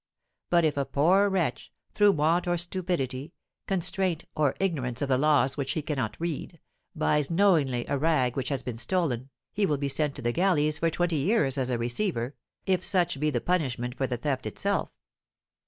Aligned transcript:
But 0.49 0.65
if 0.65 0.77
a 0.77 0.85
poor 0.85 1.29
wretch, 1.29 1.71
through 1.93 2.13
want 2.13 2.47
or 2.47 2.57
stupidity, 2.57 3.33
constraint, 3.67 4.25
or 4.35 4.55
ignorance 4.59 5.03
of 5.03 5.09
the 5.09 5.17
laws 5.19 5.57
which 5.57 5.73
he 5.73 5.83
cannot 5.83 6.19
read, 6.19 6.59
buys 6.95 7.29
knowingly 7.29 7.85
a 7.87 7.99
rag 7.99 8.35
which 8.35 8.49
has 8.49 8.63
been 8.63 8.79
stolen, 8.79 9.29
he 9.53 9.67
will 9.67 9.77
be 9.77 9.87
sent 9.89 10.15
to 10.15 10.23
the 10.23 10.31
galleys 10.31 10.79
for 10.79 10.89
twenty 10.89 11.17
years 11.17 11.55
as 11.55 11.69
a 11.69 11.77
receiver, 11.77 12.33
if 12.65 12.83
such 12.83 13.19
be 13.19 13.29
the 13.29 13.41
punishment 13.41 13.95
for 13.95 14.07
the 14.07 14.17
theft 14.17 14.47
itself. 14.47 14.89